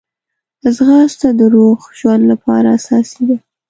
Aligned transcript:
ځغاسته 0.75 1.27
د 1.39 1.41
روغ 1.55 1.79
ژوند 1.99 2.23
لپاره 2.31 2.67
اساسي 2.77 3.23
ده 3.29 3.37